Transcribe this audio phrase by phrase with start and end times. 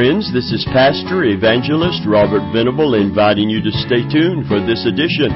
[0.00, 0.32] friends.
[0.32, 5.28] This is Pastor Evangelist Robert Venable inviting you to stay tuned for this edition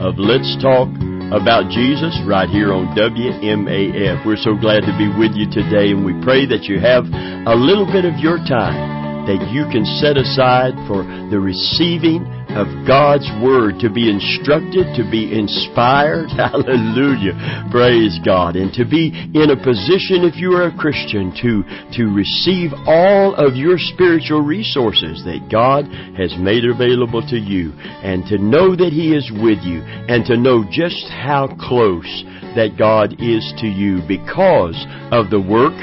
[0.00, 0.88] of Let's Talk
[1.36, 4.24] About Jesus right here on WMAF.
[4.24, 7.04] We're so glad to be with you today and we pray that you have
[7.44, 12.24] a little bit of your time that you can set aside for the receiving
[12.56, 16.28] of God's Word, to be instructed, to be inspired.
[16.36, 17.36] Hallelujah.
[17.70, 18.56] Praise God.
[18.56, 21.62] And to be in a position, if you are a Christian, to,
[22.00, 25.84] to receive all of your spiritual resources that God
[26.16, 27.76] has made available to you.
[27.76, 29.84] And to know that He is with you.
[30.08, 32.08] And to know just how close
[32.56, 34.80] that God is to you because
[35.12, 35.76] of the work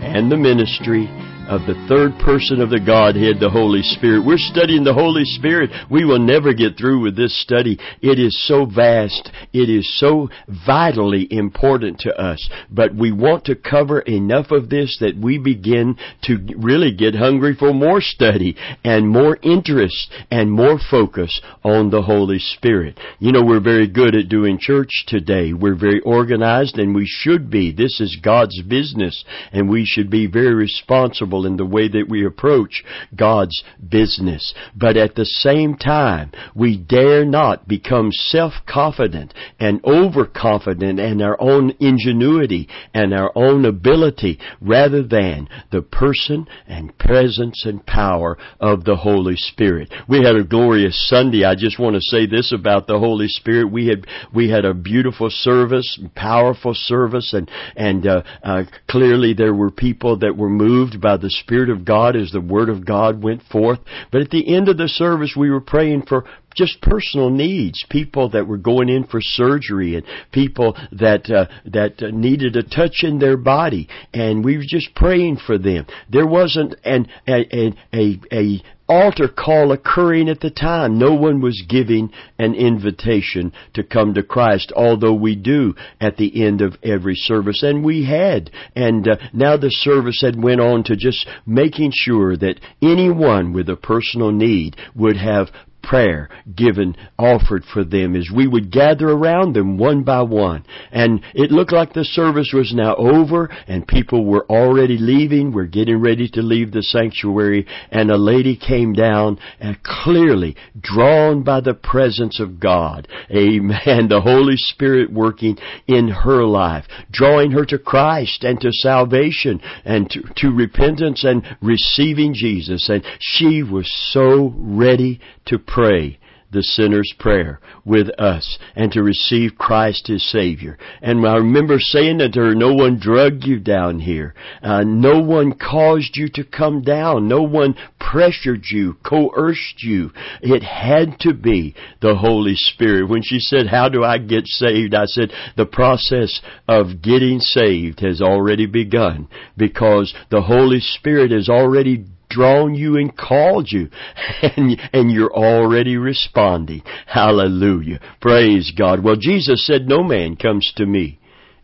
[0.00, 1.10] and the ministry
[1.50, 4.24] of the third person of the Godhead, the Holy Spirit.
[4.24, 5.70] We're studying the Holy Spirit.
[5.90, 7.76] We will never get through with this study.
[8.00, 9.32] It is so vast.
[9.52, 10.28] It is so
[10.64, 12.48] vitally important to us.
[12.70, 17.56] But we want to cover enough of this that we begin to really get hungry
[17.58, 22.96] for more study and more interest and more focus on the Holy Spirit.
[23.18, 25.52] You know, we're very good at doing church today.
[25.52, 27.72] We're very organized and we should be.
[27.72, 32.26] This is God's business and we should be very responsible in the way that we
[32.26, 34.54] approach God's business.
[34.76, 41.74] But at the same time, we dare not become self-confident and overconfident in our own
[41.80, 48.96] ingenuity and our own ability rather than the person and presence and power of the
[48.96, 49.92] Holy Spirit.
[50.08, 51.44] We had a glorious Sunday.
[51.44, 53.70] I just want to say this about the Holy Spirit.
[53.70, 59.54] We had, we had a beautiful service, powerful service, and, and, uh, uh, clearly there
[59.54, 62.84] were people that were moved by the the Spirit of God as the Word of
[62.84, 63.78] God went forth.
[64.10, 68.30] But at the end of the service, we were praying for just personal needs, people
[68.30, 73.18] that were going in for surgery and people that uh, that needed a touch in
[73.18, 75.86] their body, and we were just praying for them.
[76.08, 80.98] There wasn't an a a, a altar call occurring at the time.
[80.98, 86.44] No one was giving an invitation to come to Christ, although we do at the
[86.44, 87.62] end of every service.
[87.62, 88.50] And we had.
[88.74, 93.68] And uh, now the service had went on to just making sure that anyone with
[93.68, 95.50] a personal need would have
[95.82, 100.64] prayer given, offered for them as we would gather around them one by one.
[100.90, 105.52] And it looked like the service was now over and people were already leaving.
[105.52, 111.42] We're getting ready to leave the sanctuary and a lady came down and clearly drawn
[111.42, 113.08] by the presence of God.
[113.30, 114.08] Amen.
[114.10, 120.10] The Holy Spirit working in her life, drawing her to Christ and to salvation and
[120.10, 122.88] to, to repentance and receiving Jesus.
[122.88, 126.18] And she was so ready to pray
[126.52, 130.78] the sinner's prayer with us and to receive Christ as Savior.
[131.00, 134.34] And I remember saying that her, no one drugged you down here.
[134.62, 137.28] Uh, no one caused you to come down.
[137.28, 140.10] No one pressured you, coerced you.
[140.42, 143.08] It had to be the Holy Spirit.
[143.08, 144.94] When she said, how do I get saved?
[144.94, 151.48] I said, the process of getting saved has already begun because the Holy Spirit has
[151.48, 153.90] already drawn you and called you
[154.42, 156.82] and, and you're already responding.
[157.06, 158.00] Hallelujah.
[158.20, 159.04] Praise God.
[159.04, 161.18] Well, Jesus said, no man comes to me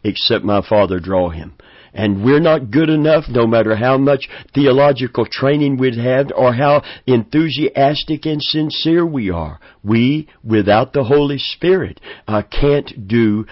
[0.05, 1.55] except my Father draw him.
[1.93, 6.83] And we're not good enough, no matter how much theological training we'd have or how
[7.07, 9.59] enthusiastic and sincere we are.
[9.87, 13.47] We, without the Holy Spirit, uh, can't do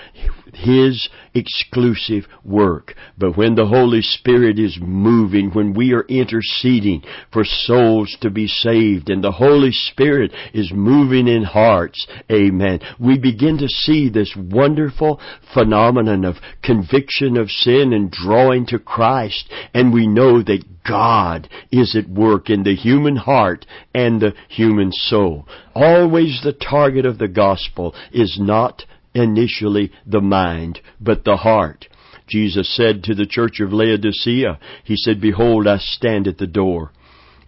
[0.53, 2.95] his exclusive work.
[3.17, 7.03] But when the Holy Spirit is moving, when we are interceding
[7.33, 13.19] for souls to be saved and the Holy Spirit is moving in hearts, amen, we
[13.19, 15.21] begin to see this wonderful
[15.53, 19.49] phenomenon of conviction of sin and drawing to Christ.
[19.73, 24.93] And we know that God is at work in the human heart and the human
[24.93, 25.49] soul.
[25.75, 28.85] Always the target of the gospel is not
[29.15, 31.87] initially the mind, but the heart.
[32.29, 36.93] Jesus said to the church of Laodicea, He said, Behold, I stand at the door.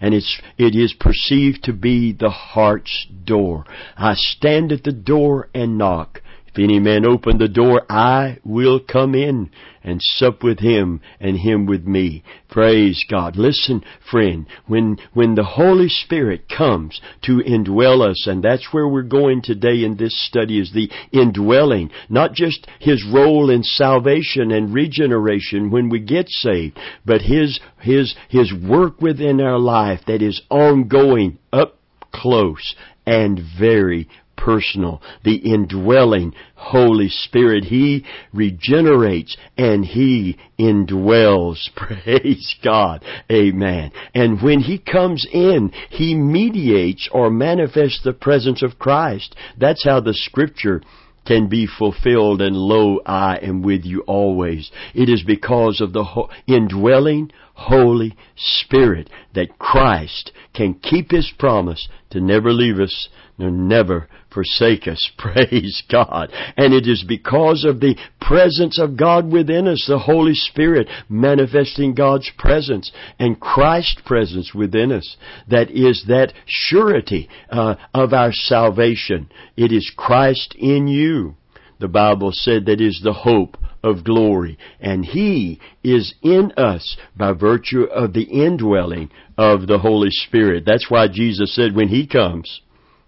[0.01, 3.65] And it's, it is perceived to be the heart's door.
[3.97, 6.21] I stand at the door and knock.
[6.57, 9.51] If any man open the door, I will come in
[9.85, 12.23] and sup with him and him with me.
[12.49, 13.37] Praise God.
[13.37, 19.03] Listen, friend, when, when the Holy Spirit comes to indwell us, and that's where we're
[19.03, 24.73] going today in this study is the indwelling, not just His role in salvation and
[24.73, 30.41] regeneration when we get saved, but His, His, His work within our life that is
[30.49, 31.77] ongoing up
[32.13, 32.75] close
[33.05, 37.65] and very personal, the indwelling Holy Spirit.
[37.65, 41.69] He regenerates and He indwells.
[41.77, 43.05] Praise God.
[43.31, 43.93] Amen.
[44.15, 49.35] And when He comes in, He mediates or manifests the presence of Christ.
[49.59, 50.81] That's how the scripture
[51.27, 54.71] can be fulfilled and lo, I am with you always.
[54.95, 56.05] It is because of the
[56.47, 64.09] indwelling Holy Spirit that Christ can keep His promise to never leave us nor never
[64.37, 65.11] forsake us.
[65.19, 66.31] Praise God.
[66.57, 71.95] And it is because of the presence of God within us, the Holy Spirit manifesting
[71.95, 75.17] God's presence and Christ's presence within us,
[75.49, 79.31] that is that surety uh, of our salvation.
[79.57, 81.37] It is Christ in you.
[81.81, 84.59] The Bible said that is the hope of glory.
[84.81, 90.65] And He is in us by virtue of the indwelling of the Holy Spirit.
[90.67, 92.61] That's why Jesus said when He comes,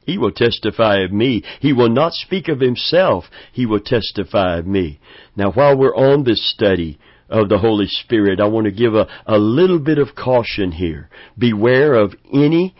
[0.08, 1.42] he will testify of me.
[1.60, 3.24] He will not speak of himself.
[3.52, 5.00] He will testify of me.
[5.36, 9.06] Now, while we're on this study of the Holy Spirit, I want to give a,
[9.26, 11.10] a little bit of caution here.
[11.36, 12.74] Beware of any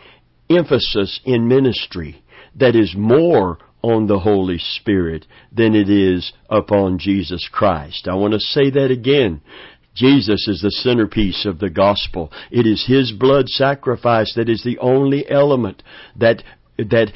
[0.49, 2.23] emphasis in ministry
[2.55, 8.07] that is more on the Holy Spirit than it is upon Jesus Christ.
[8.09, 9.41] I want to say that again.
[9.95, 12.31] Jesus is the centerpiece of the gospel.
[12.51, 15.83] It is His blood sacrifice that is the only element
[16.15, 16.41] that
[16.89, 17.11] that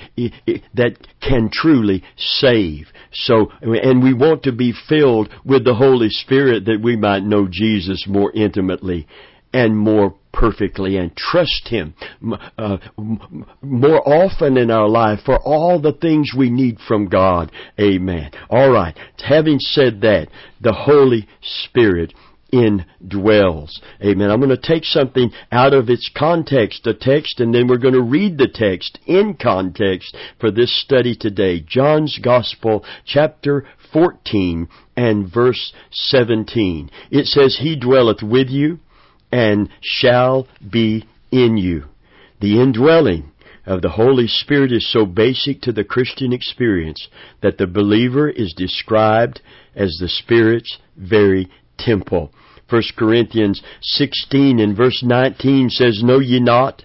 [0.73, 2.87] that can truly save.
[3.11, 7.47] So, and we want to be filled with the Holy Spirit that we might know
[7.49, 9.07] Jesus more intimately
[9.53, 11.93] and more perfectly and trust Him
[12.57, 12.77] uh,
[13.61, 17.51] more often in our life for all the things we need from God.
[17.79, 18.31] Amen.
[18.49, 18.97] All right.
[19.23, 22.13] Having said that, the Holy Spirit
[22.53, 23.79] indwells.
[24.01, 24.29] Amen.
[24.29, 27.95] I'm going to take something out of its context, the text, and then we're going
[27.95, 31.59] to read the text in context for this study today.
[31.59, 36.89] John's Gospel, chapter 14 and verse 17.
[37.09, 38.79] It says, He dwelleth with you
[39.31, 41.85] and shall be in you.
[42.39, 43.31] The indwelling
[43.65, 47.07] of the Holy Spirit is so basic to the Christian experience
[47.41, 49.41] that the believer is described
[49.75, 52.31] as the Spirit's very temple.
[52.73, 56.83] 1 Corinthians 16 and verse 19 says, Know ye not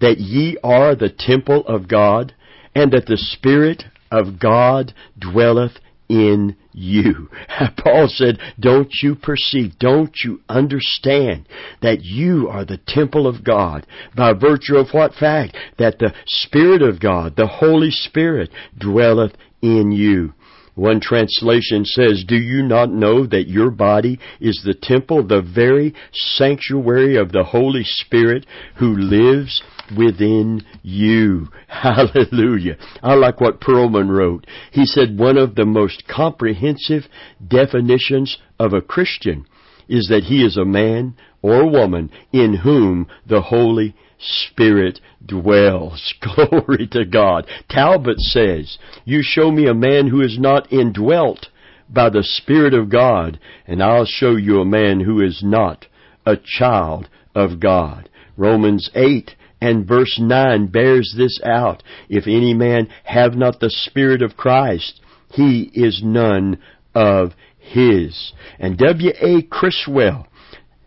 [0.00, 2.34] that ye are the temple of God,
[2.72, 3.82] and that the Spirit
[4.12, 7.28] of God dwelleth in you.
[7.82, 11.48] Paul said, Don't you perceive, don't you understand
[11.82, 13.86] that you are the temple of God
[14.16, 15.56] by virtue of what fact?
[15.78, 19.32] That the Spirit of God, the Holy Spirit, dwelleth
[19.62, 20.32] in you.
[20.74, 25.94] One translation says, Do you not know that your body is the temple, the very
[26.12, 28.44] sanctuary of the Holy Spirit
[28.76, 29.62] who lives
[29.96, 31.48] within you?
[31.68, 32.76] Hallelujah.
[33.02, 34.46] I like what Pearlman wrote.
[34.72, 37.04] He said one of the most comprehensive
[37.46, 39.46] definitions of a Christian
[39.88, 43.94] is that he is a man or woman in whom the Holy
[44.24, 46.14] Spirit dwells.
[46.20, 47.46] Glory to God.
[47.68, 51.48] Talbot says, You show me a man who is not indwelt
[51.88, 55.86] by the Spirit of God, and I'll show you a man who is not
[56.26, 58.08] a child of God.
[58.36, 61.82] Romans 8 and verse 9 bears this out.
[62.08, 66.58] If any man have not the Spirit of Christ, he is none
[66.94, 68.32] of his.
[68.58, 69.42] And W.A.
[69.42, 70.26] Criswell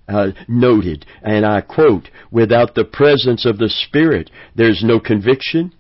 [0.08, 5.74] uh, noted, and I quote, without the presence of the Spirit, there's no conviction,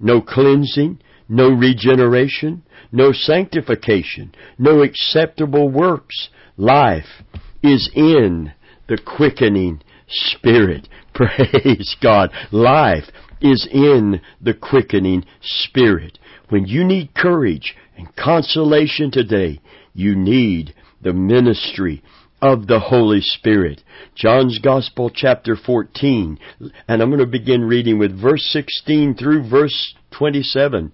[0.00, 2.62] no cleansing, no regeneration,
[2.92, 6.28] no sanctification, no acceptable works.
[6.56, 7.22] Life
[7.62, 8.52] is in
[8.88, 10.88] the quickening Spirit.
[11.14, 12.30] Praise God.
[12.52, 13.04] Life
[13.40, 16.18] is in the quickening Spirit.
[16.48, 19.60] When you need courage and consolation today,
[19.94, 22.02] you need the ministry
[22.44, 23.82] of the Holy Spirit.
[24.14, 26.38] John's Gospel chapter 14,
[26.86, 30.92] and I'm going to begin reading with verse 16 through verse 27.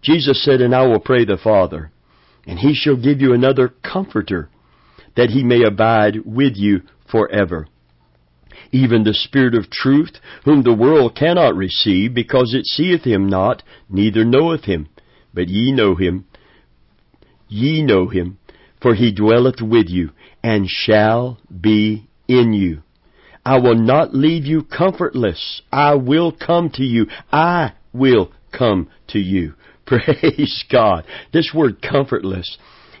[0.00, 1.90] Jesus said, And I will pray the Father,
[2.46, 4.48] and he shall give you another comforter,
[5.16, 7.66] that he may abide with you forever.
[8.70, 13.64] Even the Spirit of truth, whom the world cannot receive, because it seeth him not,
[13.88, 14.88] neither knoweth him.
[15.34, 16.26] But ye know him.
[17.48, 18.38] Ye know him,
[18.80, 20.10] for he dwelleth with you
[20.42, 22.82] and shall be in you.
[23.44, 25.62] I will not leave you comfortless.
[25.72, 27.06] I will come to you.
[27.32, 29.54] I will come to you.
[29.86, 31.04] Praise God.
[31.32, 32.58] This word comfortless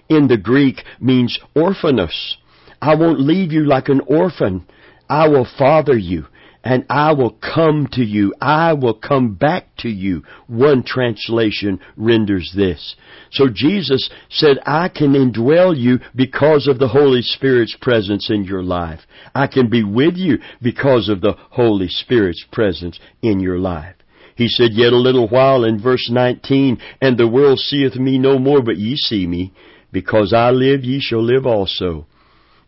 [0.08, 2.34] in the Greek means orphanos.
[2.82, 4.66] I won't leave you like an orphan.
[5.08, 6.26] I will father you
[6.62, 8.34] and I will come to you.
[8.40, 10.22] I will come back to you.
[10.46, 12.96] One translation renders this.
[13.32, 18.62] So Jesus said, I can indwell you because of the Holy Spirit's presence in your
[18.62, 19.00] life.
[19.34, 23.96] I can be with you because of the Holy Spirit's presence in your life.
[24.36, 28.38] He said, Yet a little while in verse 19, and the world seeth me no
[28.38, 29.52] more, but ye see me.
[29.92, 32.06] Because I live, ye shall live also.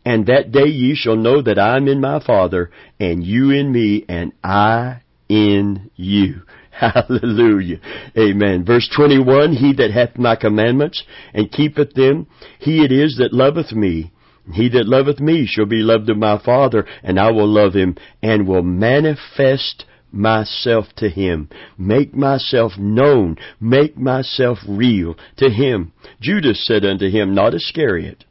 [0.04, 3.71] And that day ye shall know that I am in my Father, and you in
[3.73, 6.42] me, and I in you.
[6.71, 7.80] Hallelujah.
[8.18, 8.64] Amen.
[8.64, 12.26] Verse 21, He that hath my commandments, and keepeth them,
[12.59, 14.12] he it is that loveth me.
[14.52, 17.97] He that loveth me shall be loved of my Father, and I will love him,
[18.23, 21.49] and will manifest myself to Him.
[21.78, 23.37] Make myself known.
[23.61, 25.92] Make myself real to Him.
[26.21, 28.25] Judas said unto Him, not Iscariot,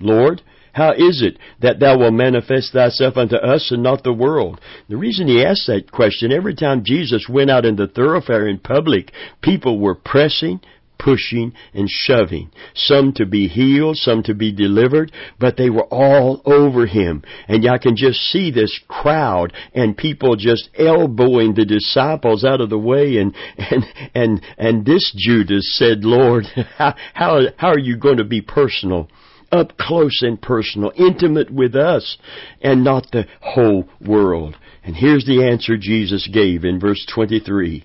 [0.00, 0.42] Lord,
[0.74, 4.60] how is it that thou wilt manifest thyself unto us and not the world?
[4.88, 8.58] The reason he asked that question, every time Jesus went out in the thoroughfare in
[8.58, 10.60] public, people were pressing,
[10.98, 12.50] pushing and shoving.
[12.74, 17.22] Some to be healed, some to be delivered, but they were all over him.
[17.46, 22.70] And I can just see this crowd and people just elbowing the disciples out of
[22.70, 26.46] the way and, and, and, and this Judas said, Lord,
[26.78, 29.08] how, how, how are you going to be personal?
[29.54, 32.18] Up close and personal, intimate with us
[32.60, 34.56] and not the whole world.
[34.82, 37.84] And here's the answer Jesus gave in verse 23.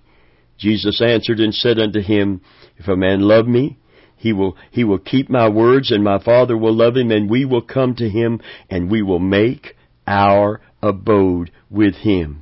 [0.57, 2.41] Jesus answered and said unto him,
[2.77, 3.77] If a man love me,
[4.17, 7.45] he will, he will keep my words, and my Father will love him, and we
[7.45, 9.75] will come to him, and we will make
[10.07, 12.41] our abode with him.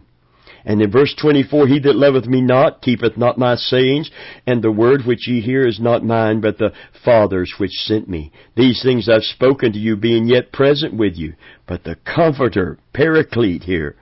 [0.67, 4.11] And in verse 24, He that loveth me not keepeth not my sayings,
[4.45, 6.73] and the word which ye hear is not mine, but the
[7.05, 8.33] Father's which sent me.
[8.57, 11.35] These things I've spoken to you, being yet present with you.
[11.67, 13.95] But the Comforter, Paraclete here,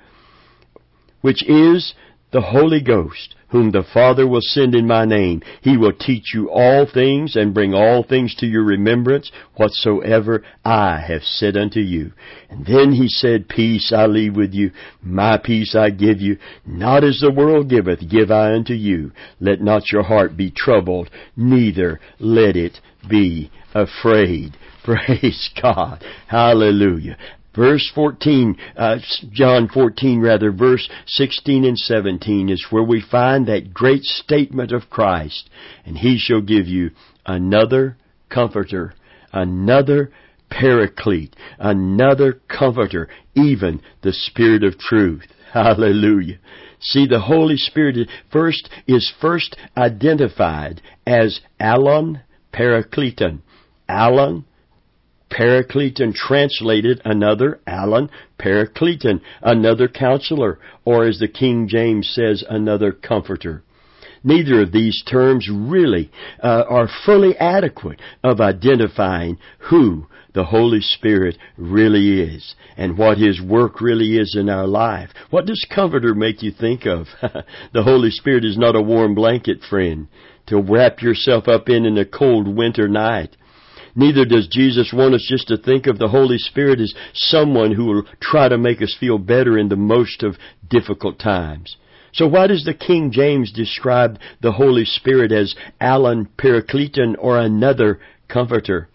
[1.21, 1.93] which is
[2.31, 5.41] the Holy Ghost, whom the Father will send in my name.
[5.61, 10.99] He will teach you all things and bring all things to your remembrance whatsoever I
[10.99, 12.11] have said unto you.
[12.49, 17.03] And then he said, Peace I leave with you, my peace I give you, not
[17.03, 19.11] as the world giveth, give I unto you.
[19.39, 22.79] Let not your heart be troubled, neither let it
[23.09, 24.57] be afraid.
[24.83, 26.03] Praise God.
[26.27, 27.17] Hallelujah.
[27.55, 28.97] Verse 14, uh,
[29.31, 34.89] John 14 rather, verse 16 and 17 is where we find that great statement of
[34.89, 35.49] Christ.
[35.85, 36.91] And He shall give you
[37.25, 37.97] another
[38.29, 38.93] comforter,
[39.31, 40.11] another
[40.49, 45.25] paraclete, another comforter, even the Spirit of truth.
[45.53, 46.39] Hallelujah.
[46.81, 52.21] See, the Holy Spirit first is first identified as Allon
[52.53, 53.39] Parakleton.
[53.87, 54.45] Allon
[55.29, 63.63] Parakleton translated another Allon Parakleton, another counselor, or as the King James says, another comforter.
[64.23, 66.09] Neither of these terms really
[66.41, 69.37] uh, are fully adequate of identifying
[69.69, 75.11] who the Holy Spirit really is and what His work really is in our life.
[75.29, 77.07] What does comforter make you think of?
[77.73, 80.07] the Holy Spirit is not a warm blanket, friend,
[80.47, 83.37] to wrap yourself up in in a cold winter night.
[83.95, 87.85] Neither does Jesus want us just to think of the Holy Spirit as someone who
[87.85, 90.37] will try to make us feel better in the most of
[90.69, 91.77] difficult times.
[92.13, 97.99] So why does the King James describe the Holy Spirit as Allon Paracleton or another
[98.27, 98.89] comforter?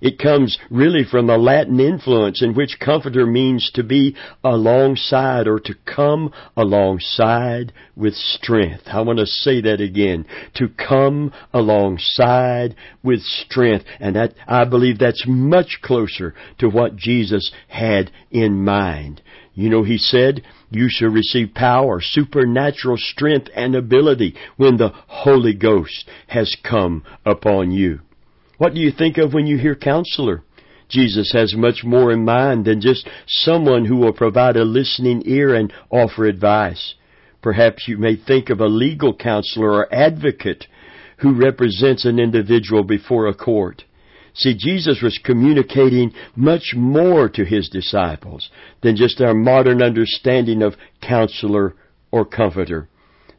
[0.00, 4.14] It comes really from the Latin influence in which comforter means to be
[4.44, 8.84] alongside or to come alongside with strength.
[8.86, 10.24] I want to say that again.
[10.54, 13.86] To come alongside with strength.
[13.98, 19.20] And that, I believe that's much closer to what Jesus had in mind.
[19.54, 25.54] You know, he said, you shall receive power, supernatural strength and ability when the Holy
[25.54, 28.00] Ghost has come upon you.
[28.58, 30.42] What do you think of when you hear counselor?
[30.88, 35.54] Jesus has much more in mind than just someone who will provide a listening ear
[35.54, 36.94] and offer advice.
[37.40, 40.66] Perhaps you may think of a legal counselor or advocate
[41.18, 43.84] who represents an individual before a court.
[44.34, 48.50] See, Jesus was communicating much more to his disciples
[48.82, 51.74] than just our modern understanding of counselor
[52.10, 52.88] or comforter.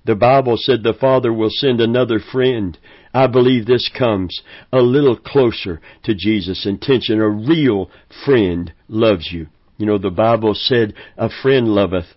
[0.05, 2.77] The Bible said the Father will send another friend
[3.13, 7.20] I believe this comes a little closer to Jesus' intention.
[7.20, 7.89] A real
[8.25, 9.48] friend loves you.
[9.78, 12.16] You know, the Bible said, a friend loveth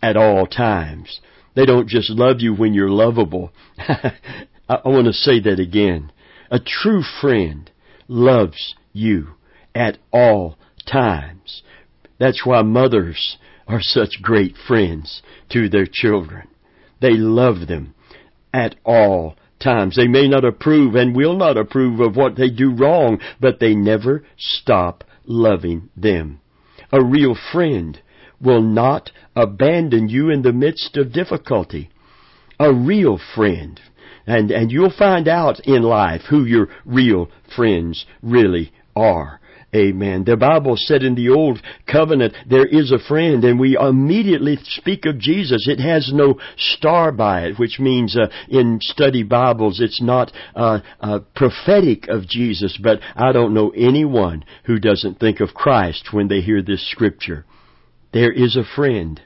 [0.00, 1.20] at all times.
[1.54, 3.52] They don't just love you when you're lovable.
[3.78, 6.12] I want to say that again.
[6.50, 7.70] A true friend
[8.08, 9.34] loves you
[9.74, 11.62] at all times.
[12.18, 16.48] That's why mothers are such great friends to their children.
[17.00, 17.94] They love them
[18.52, 19.96] at all times.
[19.96, 23.74] They may not approve and will not approve of what they do wrong, but they
[23.74, 26.40] never stop loving them.
[26.90, 28.00] A real friend
[28.40, 31.90] will not abandon you in the midst of difficulty.
[32.58, 33.80] A real friend.
[34.26, 39.40] And, and you'll find out in life who your real friends really are.
[39.74, 40.24] Amen.
[40.24, 41.58] The Bible said in the Old
[41.90, 45.66] Covenant, there is a friend, and we immediately speak of Jesus.
[45.66, 50.80] It has no star by it, which means uh, in study Bibles, it's not uh,
[51.00, 56.28] uh, prophetic of Jesus, but I don't know anyone who doesn't think of Christ when
[56.28, 57.46] they hear this scripture.
[58.12, 59.22] There is a friend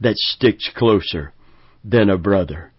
[0.00, 1.34] that sticks closer
[1.84, 2.72] than a brother.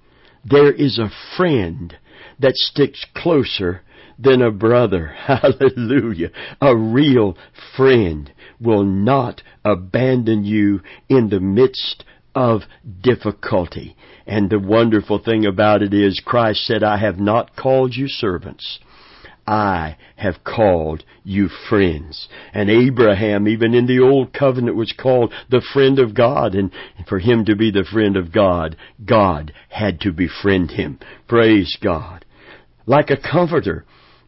[0.44, 1.96] There is a friend
[2.40, 3.82] that sticks closer
[4.18, 5.08] than a brother.
[5.28, 6.32] Hallelujah.
[6.62, 7.38] A real
[7.76, 12.04] friend will not abandon you in the midst
[12.34, 12.62] of
[13.02, 13.96] difficulty.
[14.28, 18.80] And the wonderful thing about it is Christ said, I have not called you servants.
[19.48, 22.28] I have called you friends.
[22.52, 26.56] And Abraham, even in the old covenant, was called the friend of God.
[26.56, 26.72] And
[27.08, 31.00] for him to be the friend of God, God had to befriend him.
[31.28, 32.26] Praise God.
[32.88, 33.86] Like a comforter,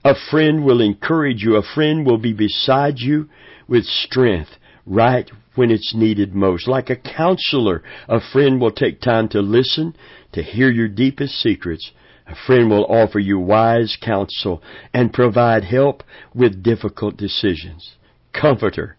[0.07, 1.57] a friend will encourage you.
[1.57, 3.27] A friend will be beside you
[3.67, 4.51] with strength
[4.85, 6.65] right when it's needed most.
[6.65, 9.97] Like a counselor, a friend will take time to listen,
[10.31, 11.91] to hear your deepest secrets.
[12.25, 17.95] A friend will offer you wise counsel and provide help with difficult decisions.
[18.31, 18.95] Comforter,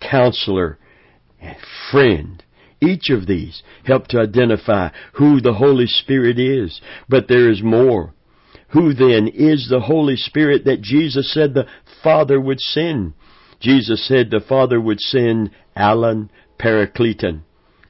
[0.00, 0.78] counselor,
[1.40, 1.56] and
[1.90, 2.44] friend.
[2.80, 8.14] Each of these help to identify who the Holy Spirit is, but there is more.
[8.72, 11.66] Who then is the Holy Spirit that Jesus said the
[12.02, 13.12] Father would send?
[13.60, 17.42] Jesus said the Father would send Allon Parakleton.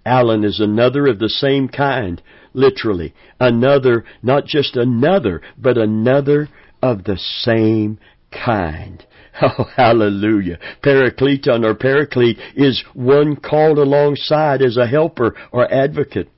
[0.04, 2.20] Allon is another of the same kind,
[2.52, 3.14] literally.
[3.38, 6.48] Another, not just another, but another
[6.82, 7.98] of the same
[8.30, 9.04] kind.
[9.40, 10.58] Oh, hallelujah.
[10.84, 16.28] Parakleton or Paraclete is one called alongside as a helper or advocate.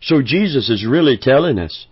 [0.00, 1.88] So Jesus is really telling us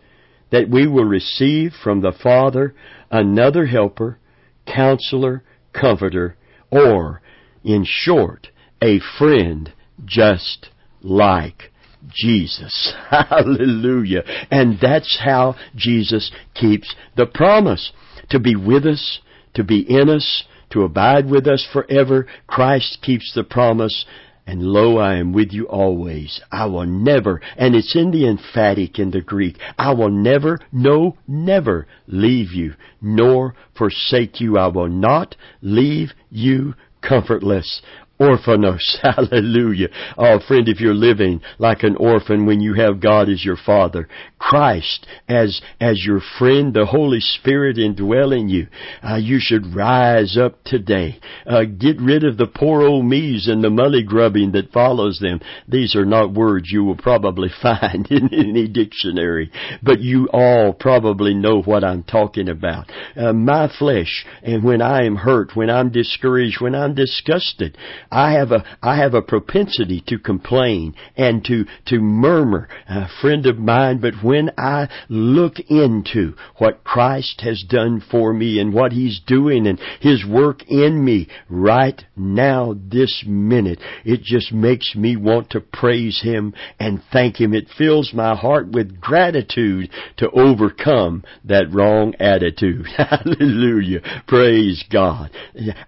[0.51, 2.75] that we will receive from the Father
[3.11, 4.19] another helper,
[4.67, 6.37] counselor, comforter,
[6.71, 7.21] or,
[7.63, 8.49] in short,
[8.83, 9.73] a friend
[10.05, 10.69] just
[11.03, 11.71] like
[12.09, 12.95] Jesus.
[13.11, 14.23] Hallelujah.
[14.51, 17.93] And that's how Jesus keeps the promise
[18.31, 19.21] to be with us,
[19.55, 22.27] to be in us, to abide with us forever.
[22.47, 24.05] Christ keeps the promise
[24.47, 26.41] and lo, I am with you always.
[26.53, 31.17] I will never, and it's in the emphatic in the Greek, I will never, no,
[31.27, 34.59] never leave you, nor forsake you.
[34.59, 37.83] I will not leave you comfortless
[38.21, 38.99] orphanos.
[39.03, 39.89] Hallelujah.
[40.17, 44.09] Oh, friend, if you're living like an orphan when you have God as your Father,
[44.39, 48.69] Christ as, as your friend, the Holy Spirit indwelling you,
[49.03, 51.19] uh, you should rise up today.
[51.47, 55.41] Uh, get rid of the poor old me's and the mully grubbing that follows them.
[55.67, 59.51] These are not words you will probably find in any dictionary,
[59.83, 62.91] but you all probably know what I'm talking about.
[63.17, 67.77] Uh, my flesh, and when I am hurt, when I'm discouraged, when I'm disgusted,
[68.15, 72.69] I have a I have a propensity to complain and to to murmur.
[72.89, 78.61] A friend of mine, but when I look into what Christ has done for me
[78.61, 84.53] and what He's doing and His work in me right now, this minute, it just
[84.53, 87.53] makes me want to praise Him and thank Him.
[87.53, 92.87] It fills my heart with gratitude to overcome that wrong attitude.
[92.97, 94.23] Hallelujah.
[94.29, 95.31] Praise God.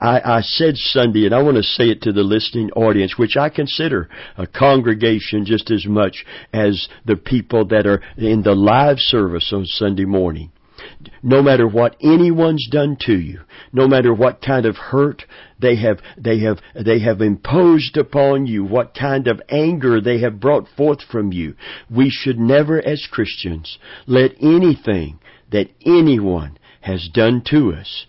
[0.01, 3.37] I, I said Sunday, and I want to say it to the listening audience, which
[3.37, 8.99] I consider a congregation just as much as the people that are in the live
[8.99, 10.51] service on Sunday morning.
[11.23, 13.41] No matter what anyone's done to you,
[13.73, 15.25] no matter what kind of hurt
[15.59, 20.41] they have, they have, they have imposed upon you, what kind of anger they have
[20.41, 21.55] brought forth from you,
[21.91, 25.19] we should never as Christians let anything
[25.51, 28.07] that anyone has done to us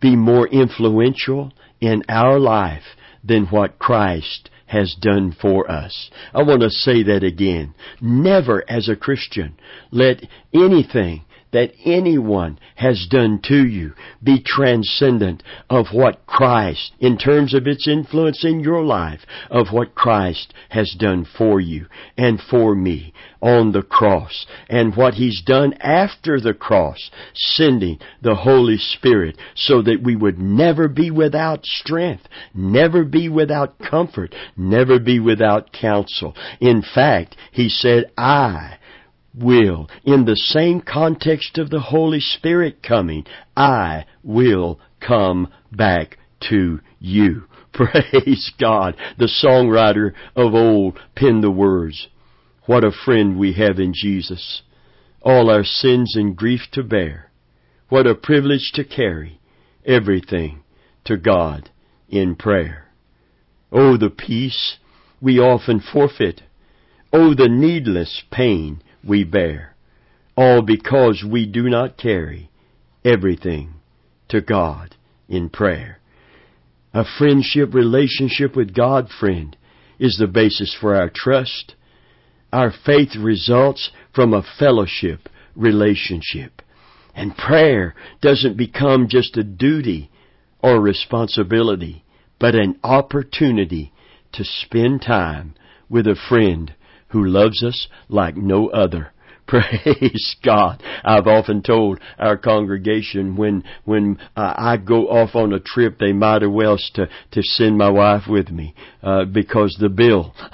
[0.00, 6.10] be more influential in our life than what Christ has done for us.
[6.34, 7.74] I want to say that again.
[8.00, 9.56] Never as a Christian
[9.90, 17.54] let anything that anyone has done to you be transcendent of what Christ, in terms
[17.54, 22.74] of its influence in your life, of what Christ has done for you and for
[22.74, 29.38] me on the cross and what He's done after the cross, sending the Holy Spirit
[29.54, 35.72] so that we would never be without strength, never be without comfort, never be without
[35.72, 36.34] counsel.
[36.60, 38.78] In fact, He said, I
[39.36, 43.24] will, in the same context of the Holy Spirit coming,
[43.56, 46.18] I will come back
[46.48, 47.44] to you.
[47.72, 48.96] Praise God.
[49.18, 52.08] The songwriter of old penned the words,
[52.64, 54.62] What a friend we have in Jesus.
[55.22, 57.30] All our sins and grief to bear.
[57.88, 59.40] What a privilege to carry
[59.84, 60.62] everything
[61.04, 61.70] to God
[62.08, 62.86] in prayer.
[63.70, 64.78] Oh, the peace
[65.20, 66.42] we often forfeit.
[67.12, 69.74] Oh, the needless pain we bear,
[70.36, 72.50] all because we do not carry
[73.04, 73.74] everything
[74.28, 74.96] to God
[75.28, 76.00] in prayer.
[76.92, 79.56] A friendship relationship with God, friend,
[79.98, 81.74] is the basis for our trust.
[82.52, 86.62] Our faith results from a fellowship relationship.
[87.14, 90.10] And prayer doesn't become just a duty
[90.62, 92.04] or responsibility,
[92.38, 93.92] but an opportunity
[94.32, 95.54] to spend time
[95.88, 96.74] with a friend
[97.08, 99.12] who loves us like no other.
[99.48, 100.82] Praise God.
[101.04, 106.12] I've often told our congregation when when uh, I go off on a trip, they
[106.12, 110.34] might as well to to send my wife with me uh, because the bill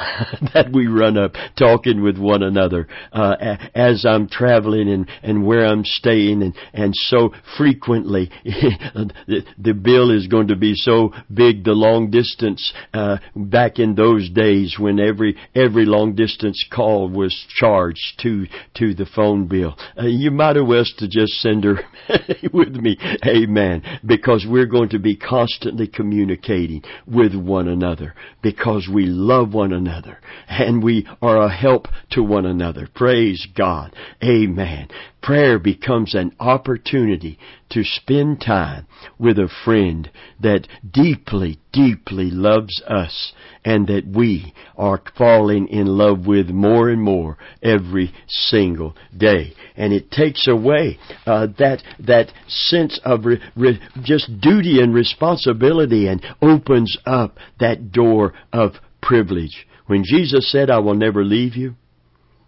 [0.52, 5.64] that we run up talking with one another uh, as I'm traveling and and where
[5.64, 11.64] I'm staying and and so frequently the, the bill is going to be so big.
[11.64, 17.46] The long distance uh, back in those days when every every long distance call was
[17.58, 19.76] charged to to to the phone bill.
[19.96, 21.78] Uh, you might have well to just send her
[22.52, 22.98] with me.
[23.24, 24.00] Amen.
[24.04, 30.18] Because we're going to be constantly communicating with one another because we love one another
[30.48, 32.88] and we are a help to one another.
[32.92, 33.94] Praise God.
[34.20, 34.88] Amen.
[35.22, 37.38] Prayer becomes an opportunity
[37.70, 38.86] to spend time
[39.20, 43.32] with a friend that deeply, deeply loves us
[43.64, 49.54] and that we are falling in love with more and more every single day.
[49.76, 56.08] And it takes away uh, that that sense of re, re, just duty and responsibility
[56.08, 59.68] and opens up that door of privilege.
[59.86, 61.76] When Jesus said, "I will never leave you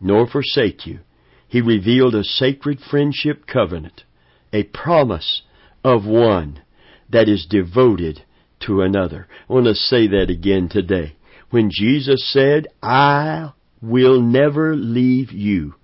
[0.00, 0.98] nor forsake you,"
[1.48, 4.04] he revealed a sacred friendship covenant,
[4.52, 5.42] a promise
[5.82, 6.62] of one
[7.10, 8.22] that is devoted
[8.60, 9.28] to another.
[9.48, 11.16] I want to say that again today.
[11.50, 15.74] When Jesus said, I will never leave you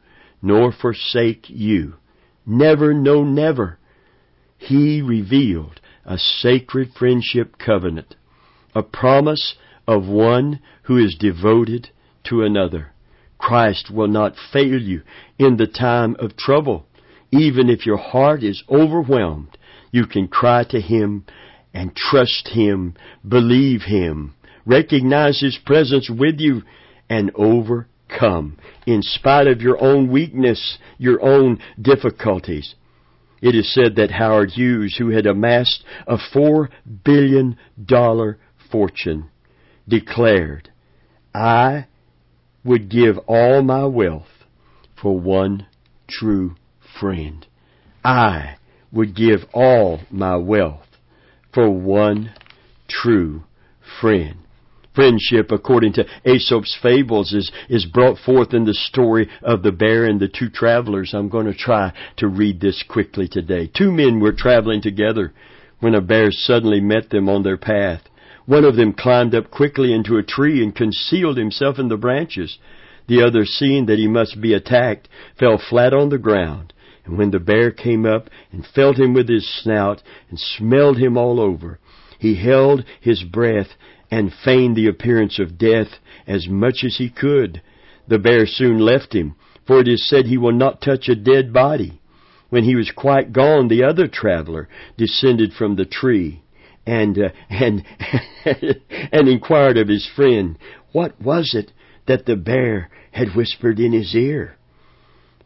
[0.43, 1.95] nor forsake you,
[2.47, 3.79] never, no, never,
[4.57, 8.17] he revealed a sacred friendship covenant,
[8.75, 9.55] a promise
[9.87, 11.91] of one who is devoted
[12.25, 12.93] to another.
[13.41, 15.03] Christ will not fail you
[15.39, 16.87] in the time of trouble.
[17.33, 19.57] Even if your heart is overwhelmed,
[19.91, 21.25] you can cry to Him
[21.73, 22.95] and trust Him,
[23.27, 24.35] believe Him,
[24.67, 26.63] recognize His presence with you,
[27.09, 32.75] and overcome in spite of your own weakness, your own difficulties.
[33.41, 36.69] It is said that Howard Hughes, who had amassed a four
[37.05, 38.39] billion dollar
[38.71, 39.31] fortune,
[39.89, 40.71] declared,
[41.35, 41.87] I
[42.65, 44.45] would give all my wealth
[45.01, 45.67] for one
[46.09, 46.55] true
[47.01, 47.47] friend.
[48.05, 48.57] I
[48.93, 50.87] would give all my wealth
[51.53, 52.33] for one
[52.89, 53.45] true
[54.01, 54.37] friend.
[54.95, 60.05] Friendship, according to Aesop's fables, is, is brought forth in the story of the bear
[60.05, 61.15] and the two travelers.
[61.15, 63.71] I'm going to try to read this quickly today.
[63.73, 65.33] Two men were traveling together
[65.79, 68.03] when a bear suddenly met them on their path.
[68.51, 72.59] One of them climbed up quickly into a tree and concealed himself in the branches.
[73.07, 75.09] The other, seeing that he must be attacked,
[75.39, 76.73] fell flat on the ground.
[77.05, 81.17] And when the bear came up and felt him with his snout and smelled him
[81.17, 81.79] all over,
[82.19, 83.77] he held his breath
[84.11, 87.63] and feigned the appearance of death as much as he could.
[88.09, 91.53] The bear soon left him, for it is said he will not touch a dead
[91.53, 92.01] body.
[92.49, 96.43] When he was quite gone, the other traveler descended from the tree
[96.87, 97.85] and uh, and
[99.13, 100.59] and inquired of his friend
[100.93, 101.73] what was it
[102.07, 104.57] that the bear had whispered in his ear.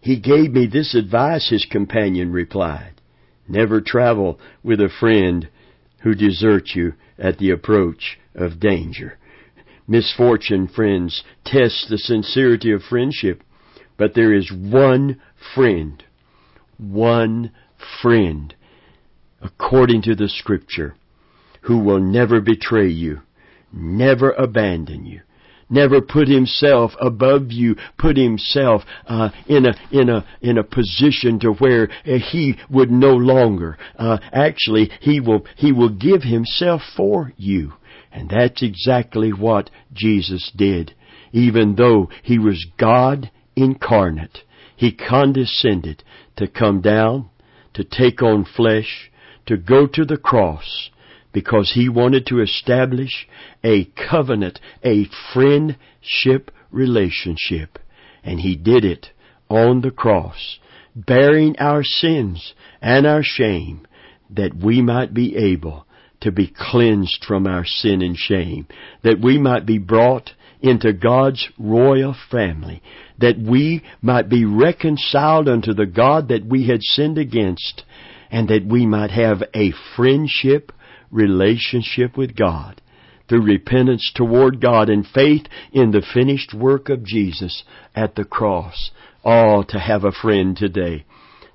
[0.00, 3.00] He gave me this advice, his companion replied.
[3.48, 5.48] Never travel with a friend
[6.02, 9.18] who deserts you at the approach of danger.
[9.86, 13.42] Misfortune, friends, tests the sincerity of friendship,
[13.98, 15.20] but there is one
[15.54, 16.02] friend,
[16.78, 17.50] one
[18.02, 18.54] friend,
[19.42, 20.94] according to the Scripture,
[21.64, 23.22] who will never betray you,
[23.72, 25.20] never abandon you,
[25.70, 31.38] never put himself above you, put himself uh, in a in a in a position
[31.40, 33.78] to where uh, he would no longer.
[33.98, 37.72] Uh, actually, he will he will give himself for you,
[38.12, 40.94] and that's exactly what Jesus did.
[41.32, 44.40] Even though he was God incarnate,
[44.76, 46.04] he condescended
[46.36, 47.30] to come down,
[47.72, 49.10] to take on flesh,
[49.46, 50.90] to go to the cross
[51.34, 53.28] because he wanted to establish
[53.62, 57.78] a covenant, a friendship relationship.
[58.22, 59.08] And he did it
[59.50, 60.58] on the cross,
[60.96, 63.86] bearing our sins and our shame
[64.30, 65.86] that we might be able
[66.20, 68.66] to be cleansed from our sin and shame,
[69.02, 70.30] that we might be brought
[70.62, 72.80] into God's royal family,
[73.18, 77.82] that we might be reconciled unto the God that we had sinned against,
[78.30, 80.72] and that we might have a friendship
[81.14, 82.82] relationship with God
[83.28, 88.90] through repentance toward God and faith in the finished work of Jesus at the cross.
[89.24, 91.06] Oh, to have a friend today.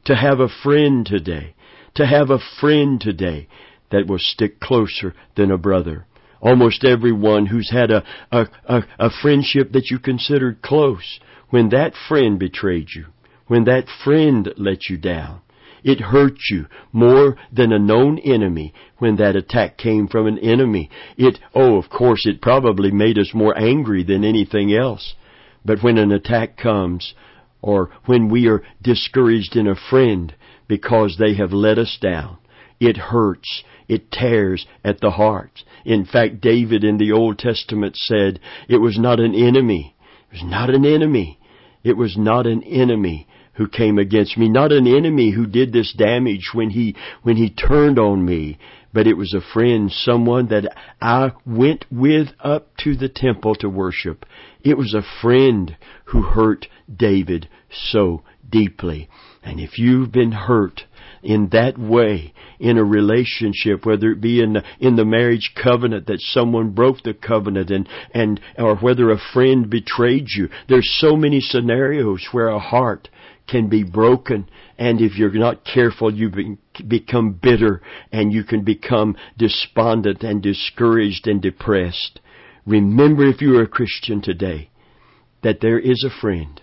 [0.06, 1.54] To have a friend today.
[1.96, 3.48] To have a friend today
[3.92, 6.06] that will stick closer than a brother.
[6.42, 11.20] Almost everyone who's had a, a, a, a friendship that you considered close,
[11.50, 13.08] when that friend betrayed you,
[13.48, 15.42] when that friend let you down,
[15.84, 20.90] it hurt you more than a known enemy when that attack came from an enemy.
[21.18, 25.16] It, oh, of course, it probably made us more angry than anything else.
[25.66, 27.14] But when an attack comes,
[27.62, 30.34] or when we are discouraged in a friend
[30.68, 32.38] because they have let us down,
[32.80, 33.64] it hurts.
[33.88, 35.64] It tears at the heart.
[35.84, 39.96] In fact, David in the Old Testament said, it was not an enemy.
[40.32, 41.40] It was not an enemy.
[41.84, 43.28] It was not an enemy
[43.60, 47.50] who came against me, not an enemy who did this damage when he, when he
[47.50, 48.58] turned on me,
[48.94, 53.70] but it was a friend, someone that I went with up to the temple to
[53.70, 54.26] worship.
[54.64, 57.50] It was a friend who hurt David
[57.92, 59.10] so deeply.
[59.44, 60.84] And if you've been hurt
[61.22, 66.08] in that way in a relationship, whether it be in the, in the marriage covenant
[66.08, 70.48] that someone broke the covenant and, and, or whether a friend betrayed you.
[70.70, 73.10] There's so many scenarios where a heart
[73.50, 74.50] can be broken.
[74.78, 76.58] And if you're not careful, you be,
[76.88, 77.82] become bitter
[78.12, 82.20] and you can become despondent and discouraged and depressed.
[82.66, 84.70] Remember if you're a Christian today
[85.44, 86.62] that there is a friend.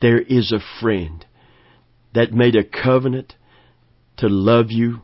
[0.00, 1.24] There is a friend
[2.14, 3.34] that made a covenant
[4.18, 5.02] to love you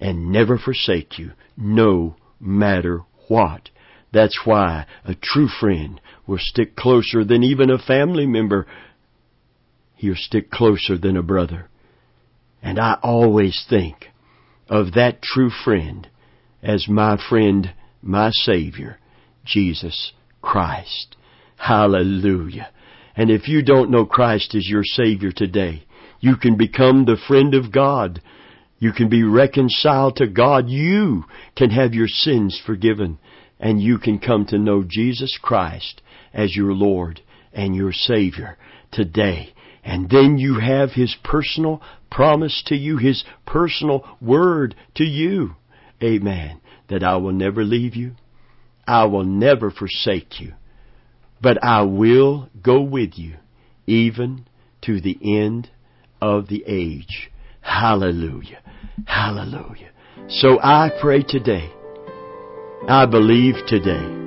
[0.00, 3.70] and never forsake you, no matter what.
[4.12, 8.66] That's why a true friend will stick closer than even a family member
[9.94, 11.68] he'll stick closer than a brother.
[12.62, 14.06] And I always think
[14.68, 16.08] of that true friend
[16.62, 18.98] as my friend, my Savior,
[19.44, 21.16] Jesus Christ.
[21.56, 22.70] Hallelujah.
[23.16, 25.84] And if you don't know Christ as your Savior today,
[26.20, 28.20] you can become the friend of God.
[28.78, 30.68] You can be reconciled to God.
[30.68, 31.24] You
[31.56, 33.18] can have your sins forgiven.
[33.60, 36.02] And you can come to know Jesus Christ
[36.32, 37.20] as your Lord
[37.52, 38.56] and your Savior
[38.90, 39.53] today.
[39.84, 45.56] And then you have His personal promise to you, His personal word to you.
[46.02, 46.60] Amen.
[46.88, 48.12] That I will never leave you.
[48.86, 50.54] I will never forsake you.
[51.40, 53.36] But I will go with you
[53.86, 54.46] even
[54.82, 55.70] to the end
[56.20, 57.30] of the age.
[57.60, 58.62] Hallelujah.
[59.06, 59.90] Hallelujah.
[60.28, 61.70] So I pray today,
[62.88, 64.22] I believe today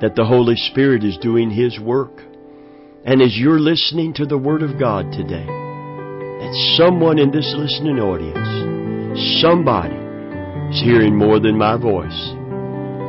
[0.00, 2.27] that the Holy Spirit is doing His work.
[3.08, 7.96] And as you're listening to the Word of God today, that someone in this listening
[7.96, 8.36] audience,
[9.40, 9.96] somebody
[10.68, 12.36] is hearing more than my voice.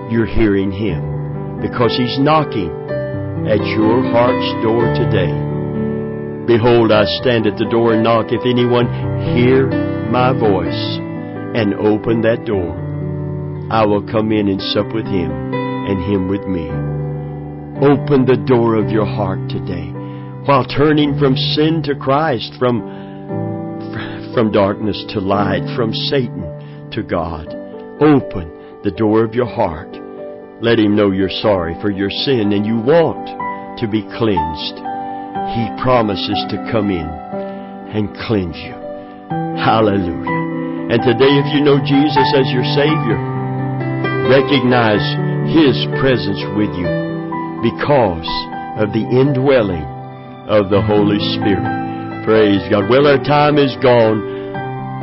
[0.07, 2.71] You're hearing Him because He's knocking
[3.43, 5.35] at your heart's door today.
[6.47, 8.31] Behold, I stand at the door and knock.
[8.31, 8.87] If anyone
[9.35, 9.67] hear
[10.07, 10.95] my voice
[11.59, 12.71] and open that door,
[13.69, 15.29] I will come in and sup with him
[15.91, 16.98] and him with me.
[17.79, 19.87] Open the door of your heart today
[20.43, 22.83] while turning from sin to Christ, from,
[24.35, 26.43] from darkness to light, from Satan
[26.91, 27.47] to God.
[28.03, 29.95] Open the door of your heart.
[30.59, 33.31] Let Him know you're sorry for your sin and you want
[33.79, 34.75] to be cleansed.
[35.55, 37.07] He promises to come in
[37.95, 38.75] and cleanse you.
[39.55, 40.91] Hallelujah.
[40.91, 43.23] And today, if you know Jesus as your Savior,
[44.27, 45.05] recognize
[45.47, 47.08] His presence with you
[47.61, 48.29] because
[48.79, 49.85] of the indwelling
[50.47, 51.67] of the Holy Spirit.
[52.25, 52.89] Praise God.
[52.89, 54.19] Well, our time is gone.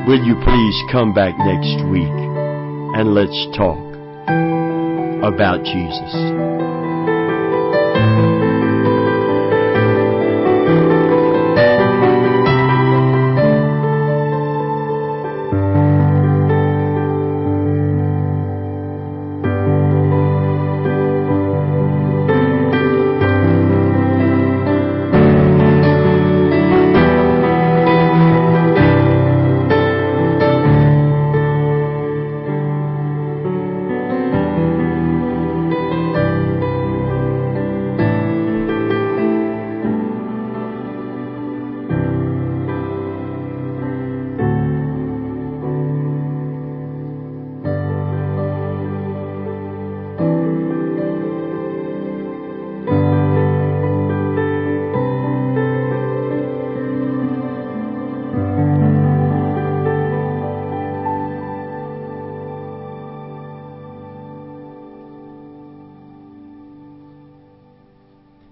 [0.07, 2.17] Will you please come back next week
[2.97, 3.79] and let's talk
[5.23, 6.76] about Jesus.